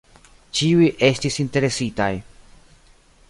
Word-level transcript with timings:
Ĉiuj 0.59 0.87
estis 1.09 1.37
interesitaj. 1.45 2.11